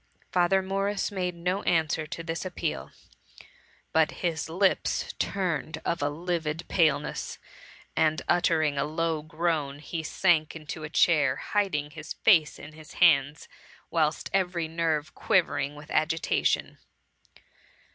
'^ 0.29 0.31
Father 0.31 0.63
Morris 0.63 1.11
made 1.11 1.35
no 1.35 1.61
answer 1.61 2.07
to 2.07 2.23
this 2.23 2.43
appeal, 2.43 2.89
but 3.93 4.09
his 4.25 4.49
lips 4.49 5.13
turned 5.19 5.79
of 5.85 6.01
a 6.01 6.09
livid 6.09 6.65
paleness, 6.67 7.37
and 7.95 8.23
ut 8.27 8.45
tering 8.45 8.79
a 8.81 8.83
low 8.83 9.21
groan, 9.21 9.77
he 9.77 10.01
sank 10.01 10.55
into 10.55 10.83
a 10.83 10.89
chair, 10.89 11.35
hiding 11.35 11.91
his 11.91 12.13
face 12.13 12.57
in 12.57 12.73
his 12.73 12.93
hands, 12.93 13.47
whilst 13.91 14.31
every 14.33 14.67
nerve 14.67 15.13
qui 15.13 15.39
vering 15.39 15.75
with 15.75 15.91
agitation. 15.91 16.79